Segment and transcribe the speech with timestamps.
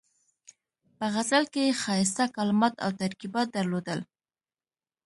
[0.97, 3.99] په غزل کې یې ښایسته کلمات او ترکیبات درلودل.